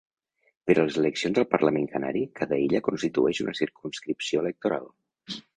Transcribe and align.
Per 0.69 0.75
a 0.75 0.85
les 0.87 0.95
eleccions 1.01 1.41
al 1.41 1.45
Parlament 1.51 1.85
Canari, 1.91 2.25
cada 2.41 2.59
illa 2.63 2.83
constitueix 2.89 3.45
una 3.47 3.57
circumscripció 3.63 4.45
electoral. 4.47 4.91